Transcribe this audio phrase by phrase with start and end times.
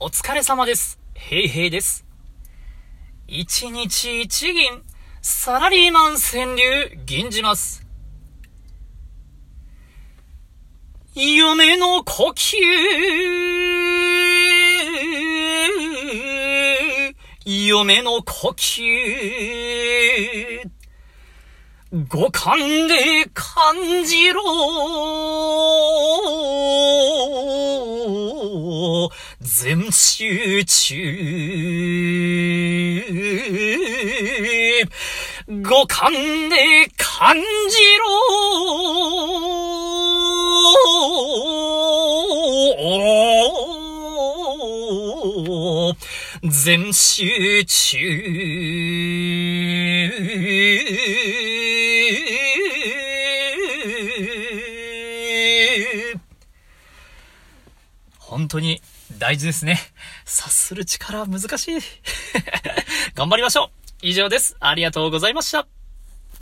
[0.00, 0.96] お疲れ様です。
[1.14, 2.04] へいへいです。
[3.26, 4.84] 一日一銀、
[5.22, 7.84] サラリーマン川柳、銀じます。
[11.16, 12.58] 嫁の呼吸、
[17.66, 20.60] 嫁の呼吸、
[21.90, 24.42] 五感で感じろ
[29.40, 32.08] 全集中。
[35.48, 36.12] 五感
[36.50, 37.42] で感じ
[37.98, 38.58] ろ
[46.42, 47.98] 全集中
[58.28, 58.82] 本当に
[59.18, 59.78] 大事ですね。
[60.26, 61.80] 察する力は難しい。
[63.16, 63.70] 頑張りましょう。
[64.02, 64.54] 以上です。
[64.60, 65.77] ありがとうございました。